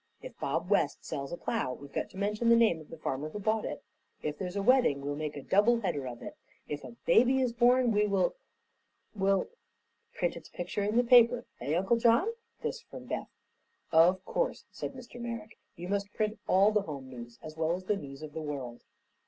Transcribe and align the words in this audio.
If 0.19 0.35
Bob 0.39 0.67
West 0.71 1.05
sells 1.05 1.31
a 1.31 1.37
plow 1.37 1.73
we've 1.73 1.93
got 1.93 2.09
to 2.09 2.17
mention 2.17 2.49
the 2.49 2.55
name 2.55 2.81
of 2.81 2.89
the 2.89 2.97
farmer 2.97 3.29
who 3.29 3.37
bought 3.37 3.65
it; 3.65 3.83
if 4.23 4.35
there's 4.39 4.55
a 4.55 4.61
wedding, 4.63 5.01
we'll 5.01 5.15
make 5.15 5.37
a 5.37 5.43
double 5.43 5.81
header 5.81 6.07
of 6.07 6.23
it; 6.23 6.35
if 6.67 6.83
a 6.83 6.95
baby 7.05 7.39
is 7.39 7.53
born, 7.53 7.91
we 7.91 8.07
will 8.07 8.33
will" 9.13 9.47
"Print 10.15 10.35
its 10.35 10.49
picture 10.49 10.83
in 10.83 10.97
the 10.97 11.03
paper. 11.03 11.45
Eh, 11.59 11.75
Uncle 11.75 11.97
John?" 11.97 12.29
This 12.63 12.81
from 12.81 13.05
Beth. 13.05 13.29
"Of 13.91 14.25
course," 14.25 14.65
said 14.71 14.93
Mr. 14.95 15.21
Merrick. 15.21 15.59
"You 15.75 15.87
must 15.87 16.11
print 16.15 16.39
all 16.47 16.71
the 16.71 16.81
home 16.81 17.07
news, 17.07 17.37
as 17.43 17.55
well 17.55 17.73
as 17.75 17.83
the 17.83 17.95
news 17.95 18.23
of 18.23 18.33
the 18.33 18.41
world." 18.41 18.81